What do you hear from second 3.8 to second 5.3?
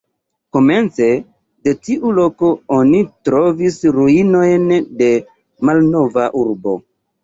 ruinojn de